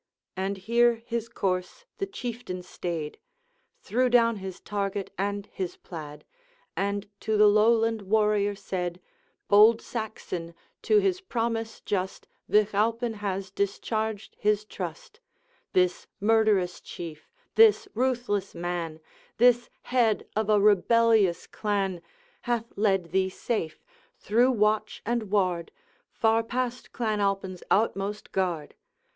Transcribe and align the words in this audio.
And 0.35 0.57
here 0.57 0.95
his 1.05 1.29
course 1.29 1.85
the 1.99 2.07
Chieftain 2.07 2.63
stayed, 2.63 3.19
Threw 3.83 4.09
down 4.09 4.37
his 4.37 4.59
target 4.59 5.13
and 5.15 5.45
his 5.53 5.77
plaid, 5.77 6.25
And 6.75 7.07
to 7.19 7.37
the 7.37 7.45
Lowland 7.45 8.01
warrior 8.01 8.55
said: 8.55 8.99
'Bold 9.47 9.79
Saxon! 9.79 10.55
to 10.81 10.97
his 10.97 11.21
promise 11.21 11.81
just, 11.81 12.27
Vich 12.49 12.73
Alpine 12.73 13.13
has 13.13 13.51
discharged 13.51 14.35
his 14.39 14.65
trust. 14.65 15.19
This 15.73 16.07
murderous 16.19 16.81
Chief, 16.81 17.29
this 17.53 17.87
ruthless 17.93 18.55
man, 18.55 18.99
This 19.37 19.69
head 19.83 20.27
of 20.35 20.49
a 20.49 20.59
rebellious 20.59 21.45
clan, 21.45 22.01
Hath 22.41 22.73
led 22.75 23.11
thee 23.11 23.29
safe, 23.29 23.83
through 24.17 24.49
watch 24.49 25.03
and 25.05 25.29
ward, 25.29 25.71
Far 26.11 26.41
past 26.41 26.91
Clan 26.91 27.19
Alpine's 27.19 27.61
outmost 27.69 28.31
guard. 28.31 28.73